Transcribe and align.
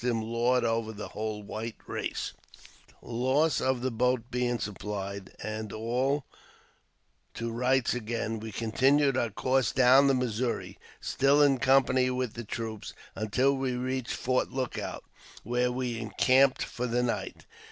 him 0.03 0.19
lord 0.19 0.65
over 0.65 0.91
the 0.93 1.09
whole 1.09 1.43
white 1.43 1.75
race. 1.85 2.33
JAMES 2.33 2.33
P. 2.33 2.57
BECKWOURTH. 2.57 3.01
87 3.01 3.07
The 3.07 3.13
loss 3.27 3.61
of 3.61 3.81
the 3.83 3.91
boat 3.91 4.31
being 4.31 4.57
supplied, 4.57 5.35
and 5.43 5.71
all 5.71 6.25
to 7.35 7.51
rights 7.51 7.93
again, 7.93 8.39
we 8.39 8.51
continued 8.51 9.15
our 9.15 9.29
course 9.29 9.71
down 9.71 10.07
the 10.07 10.15
Missouri, 10.15 10.79
still 10.99 11.43
in 11.43 11.59
company 11.59 12.09
with 12.09 12.33
the 12.33 12.43
troops, 12.43 12.93
until 13.13 13.55
we 13.55 13.73
reached 13.73 14.13
Fort 14.15 14.49
Look 14.49 14.79
out, 14.79 15.03
where 15.43 15.71
we 15.71 15.99
encamped 15.99 16.63
for 16.63 16.87
the 16.87 17.03
night. 17.03 17.45